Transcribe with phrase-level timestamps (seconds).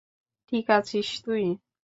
[0.51, 1.43] ঠিক আছিস তুই?